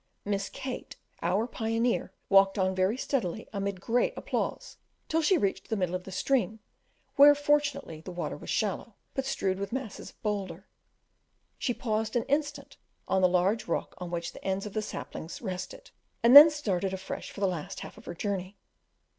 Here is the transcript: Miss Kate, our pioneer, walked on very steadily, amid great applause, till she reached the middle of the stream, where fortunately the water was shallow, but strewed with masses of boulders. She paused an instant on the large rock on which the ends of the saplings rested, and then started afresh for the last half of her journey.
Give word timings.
Miss 0.25 0.49
Kate, 0.49 0.95
our 1.21 1.45
pioneer, 1.45 2.11
walked 2.27 2.57
on 2.57 2.73
very 2.73 2.97
steadily, 2.97 3.47
amid 3.53 3.79
great 3.79 4.15
applause, 4.17 4.77
till 5.07 5.21
she 5.21 5.37
reached 5.37 5.69
the 5.69 5.75
middle 5.75 5.93
of 5.93 6.05
the 6.05 6.11
stream, 6.11 6.59
where 7.17 7.35
fortunately 7.35 8.01
the 8.01 8.11
water 8.11 8.35
was 8.35 8.49
shallow, 8.49 8.95
but 9.13 9.27
strewed 9.27 9.59
with 9.59 9.71
masses 9.71 10.09
of 10.09 10.19
boulders. 10.23 10.63
She 11.59 11.75
paused 11.75 12.15
an 12.15 12.23
instant 12.23 12.77
on 13.07 13.21
the 13.21 13.29
large 13.29 13.67
rock 13.67 13.93
on 13.99 14.09
which 14.09 14.33
the 14.33 14.43
ends 14.43 14.65
of 14.65 14.73
the 14.73 14.81
saplings 14.81 15.39
rested, 15.39 15.91
and 16.23 16.35
then 16.35 16.49
started 16.49 16.93
afresh 16.95 17.29
for 17.29 17.39
the 17.39 17.47
last 17.47 17.81
half 17.81 17.95
of 17.95 18.05
her 18.05 18.15
journey. 18.15 18.57